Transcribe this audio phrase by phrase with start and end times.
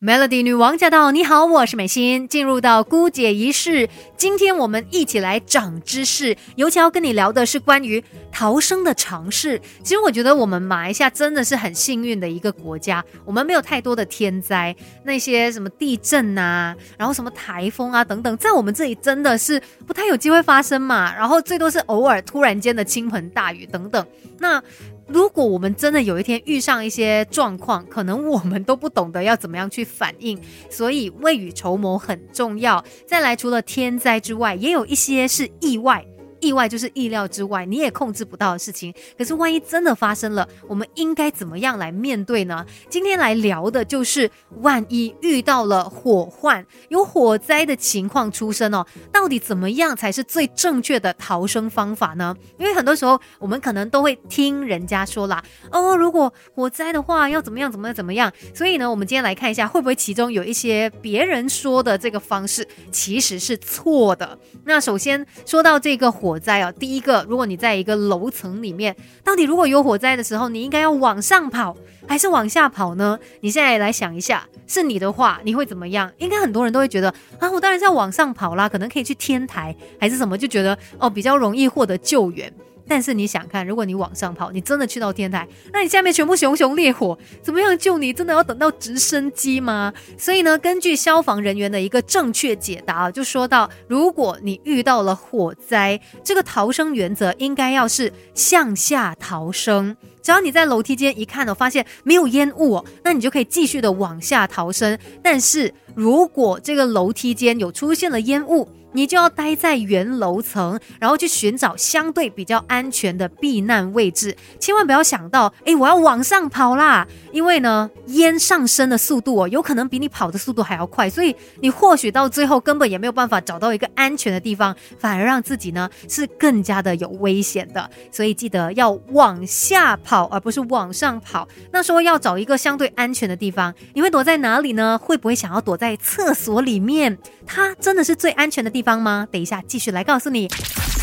[0.00, 1.10] Melody 女王驾到！
[1.10, 2.28] 你好，我是美心。
[2.28, 6.36] 进入到姑姐仪式，今天我们一起来长知识。
[6.54, 8.00] 尤其要跟你聊的是关于
[8.30, 9.60] 逃生的尝试。
[9.82, 14.72] 其实我觉得我们马来西亚真的是很幸运的一个国家，我们没有太多的天灾，
[15.02, 21.12] 那些什么地震啊，然后什么台风啊等等，在我们这里真的是不太有机会发生嘛。
[21.12, 24.06] 然后最多是偶尔突然间的倾盆大雨等等。
[24.38, 24.62] 那
[25.08, 30.38] 如果我们真的有一天遇上一些状况，可能我们都不懂得要怎么样去反应，
[30.70, 32.84] 所以未雨绸缪很重要。
[33.06, 36.06] 再来，除了天灾之外，也有一些是意外。
[36.40, 38.94] 意外就是意料之外，你也控制不到的事情。
[39.16, 42.64] 可是万一真的发生了，我们应该怎么样来面对呢？
[42.88, 44.30] 今天来聊的就是，
[44.60, 52.34] 万一遇到了火患，有火灾的情况出生哦，到底怎么样才是最正确的逃生方法呢？
[52.58, 55.42] 因为很多时候我们可能都会听人家说啦，
[55.72, 58.32] 哦，如果火灾的话要怎么样怎么样怎么样。
[58.54, 64.38] 所以呢，我们今天来看一下，会不会其中有一些别人说的这个方式其实是错的？
[64.64, 66.27] 那首先说到这个火。
[66.28, 71.74] 火灾哦，第一个，如果你在一个楼层里面，到底如果有火灾的时候，你应该要往上跑
[72.06, 73.18] 还是往下跑呢？
[73.40, 76.12] 你现在来想一下，是你的话，你会怎么样？
[76.18, 82.52] 应该很多人都会觉得啊，我当然是要往上跑啦，可能可以去天台还是什么，就觉得哦比较容易获得救援。
[82.88, 88.12] 但是你想看，如果你往上跑，你真的去到天台，那你下面全部熊熊烈火，怎么样救你？
[88.12, 89.92] 真的要等到直升机吗？
[90.16, 99.94] 所以呢，根据消防人员的一个正确解答，就说到，如果你遇到了火灾，这个逃生原则应该要是向下逃生。
[100.22, 104.98] 只要你在楼梯间一看呢，发现没有烟雾哦，那你就可以继续的往下逃生。
[105.22, 127.88] 但是如果这个楼梯间有出现了烟雾，你就要待在原楼层，然后去寻找相对比较安全的避难位置，千万不要想到，哎，我要往上跑啦，因为呢，烟上升的速度哦，有可能比你跑的速度还要快，所以你或许到最后根本也没有办法找到一个安全的地方，反而让自己呢是更加的有危险的。
[128.10, 131.46] 所以记得要往下跑，而不是往上跑。
[131.72, 134.98] 那说要找一个相对安全的地方，你会躲在哪里呢？
[134.98, 137.16] 会不会想要躲在厕所里面？
[137.46, 139.26] 它真的是最安全的地地方吗？
[139.32, 140.48] 等一下继续来告诉你。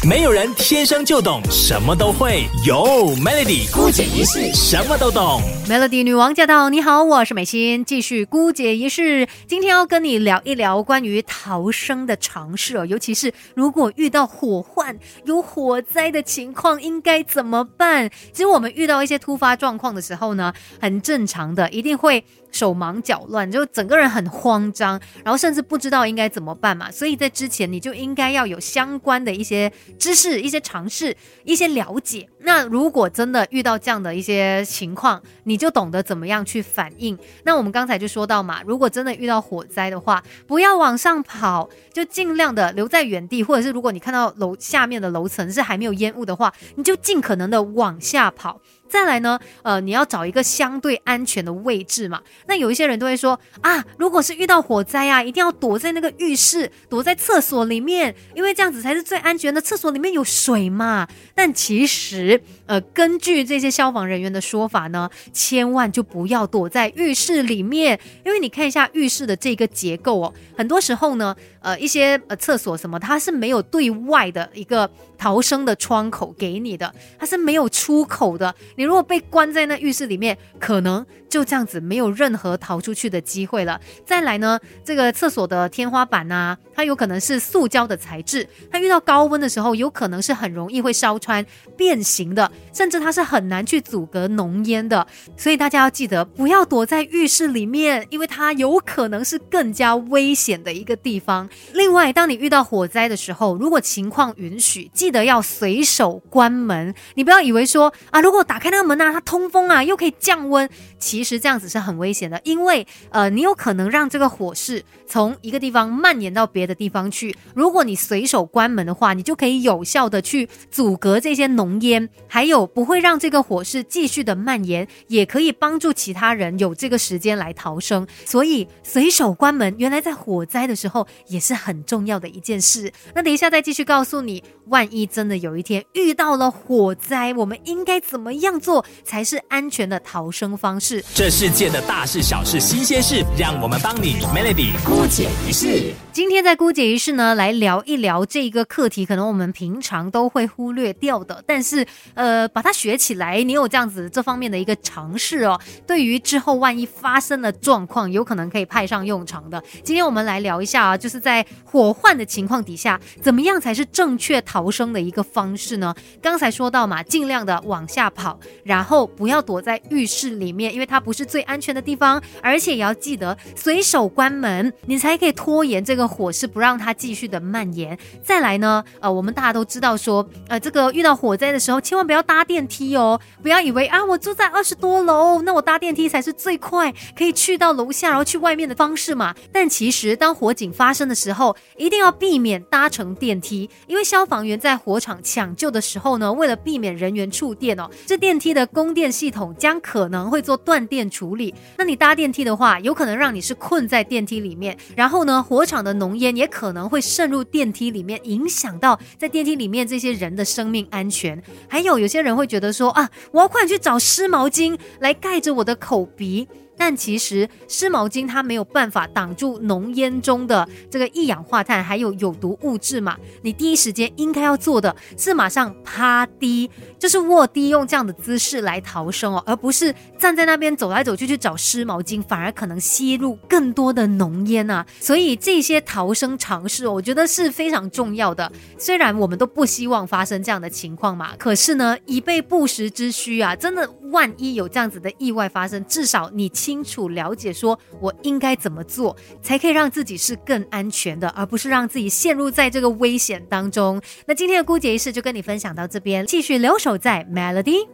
[0.07, 2.75] 没有人天生就懂什么都会，有
[3.16, 5.41] Melody 姑姐一世什么都懂。
[5.67, 6.69] Melody 女王驾到！
[6.69, 9.27] 你好，我是美心，继续姑姐一世。
[9.47, 18.07] 今天要跟你聊一聊关于逃生的常识哦，尤其是如果遇到火患、有火灾的情况，应该怎么办？
[18.31, 22.23] 其实我们遇到一些突发状况的时候呢，很正常的，一定会。
[22.51, 26.89] 手忙脚乱，就整个人很慌张，然后甚至不知道应该怎么办嘛。
[26.89, 32.28] 所以在之前你就应该要有相关的一些知识、一些尝试、一些了解。
[32.39, 37.17] 那如果真的遇到这样的一些情况，你就懂得怎么样去反应。
[37.44, 48.61] 那我们刚才就说到嘛，如果真的遇到火灾的话，不要往上跑，就尽量的留在原地，或者是如果你看到楼下面的楼层是还没有烟雾的话，你就尽可能的往下跑。
[48.88, 52.22] 再来呢，呃，你要找一个相对安全的位置嘛。
[52.47, 59.59] 那有一些人都会说啊，如果是遇到火灾啊，一定要躲在那个浴室，躲在厕所里面，因为这样子才是最安全的。
[59.59, 61.07] 厕所里面有水嘛。
[61.34, 78.53] 但其实，呃，根据这些消防人员的说法呢，千万就不要躲在浴室里面，因为你看一下浴室的这个结构哦，很多时候呢，呃，一些呃厕所什么，它是没有对外的一个逃生的窗口给你的，它是没有出口的。
[78.75, 83.79] 你如果被关在那浴室里面，可能就这样子没有任何逃出去的机会了。
[84.05, 91.45] 再来呢，这个厕所的天花板啊，它有可能是塑胶的材质，它遇到高温的时候，有可能是很容易会烧穿、
[91.77, 95.07] 变形的，甚至它是很难去阻隔浓烟的。
[95.37, 101.49] 所以大家要记得，不要躲在浴室里面，因为它有可能是更加危险的一个地方。
[101.73, 106.93] 另外，当你遇到火灾的时候，如果情况允许，记得要随手关门。
[107.13, 108.64] 你不要以为说啊，如果打开。
[108.65, 110.67] 开那个门啊，它通风啊，又可以降温。
[110.97, 117.35] 其实这样子是很危险的，因为呃，你有可能让这个火势从一个地方蔓延到别的地方去。
[117.53, 128.07] 如果你随手关门的话，你就可以有效的去阻隔这些浓烟，还有不会让这个火势继续的蔓延，也可以帮助其他人有这个时间来逃生。
[128.25, 132.91] 所以随手关门，原来在火灾的时候也是很重要的一件事。
[133.13, 138.54] 那等一下再继续告诉你，万一真的有一天遇到了火灾，我们应该怎么样？
[138.59, 141.03] 做才是安全的逃生方式。
[141.13, 145.93] 这世界的大事小事新鲜事，让我们帮你 Melody 姑姐一世。
[146.11, 159.61] 今天在姑姐一世呢，来聊一聊这个课题，可能我们平常都会忽略掉的，但是呃，呃把它学起来，你有这样子这方面的一个尝试哦，对于之后万一发生了状况，有可能可以派上用场的。
[159.84, 165.93] 今天我们来聊一下啊，就是在火患的情况底下，怎么样才是正确逃生的一个方式呢？
[166.22, 177.97] 刚才说到嘛，尽量的往下跑，然后不要躲在浴室里面，因为它不是最安全的地方，而且也要记得随手关门，你才可以拖延这个火势，不让它继续的蔓延。
[178.23, 189.35] 再来呢，呃，我们大家都知道说，呃，这个遇到火灾的时候，千万不要搭电梯哦，不要以为啊，我住在二十多楼，那我搭电梯才是最快可以去到楼下，然后去外面的方式嘛。
[189.51, 201.55] 但其实当火警发生的时候，一定要避免搭乘电梯，因为消防员在火场抢救的时候呢，为了避免人员触电哦，这电电梯的供电系统将可能会做断电处理。
[201.78, 211.41] 那你搭电梯的话，有可能让你是困在电梯里面，然后呢，火场的浓烟也可能会渗入电梯里面，影响到在电梯里面这些人的生命安全。
[211.70, 216.46] 还有有些人会觉得说啊，我要快点去找湿毛巾来盖着我的口鼻。
[216.77, 223.16] 但其实湿毛巾它没有办法挡住浓烟中的这个一氧化碳还有有毒物质嘛？
[223.43, 226.69] 你第一时间应该要做的是马上趴低，
[226.99, 234.85] 就是卧低，用这样的姿势来逃生哦，而不是站在那边走来走去去找湿毛巾，反而可能吸入更多的浓烟啊。
[234.99, 238.51] 所以这些逃生尝试，我觉得是非常重要的。
[238.78, 246.51] 虽然我们都不希望发生这样的情况嘛，可是呢，以备不时之需啊，真的万一有这样子的意外发生，至少你。
[246.66, 254.02] 清楚了解，说我应该怎么做，才可以让自己是更安全的，而不是让自己陷入在这个危险当中。
[254.26, 257.88] 那今天的姑姐仪式就跟你分享到这边，继续留守在 Melody。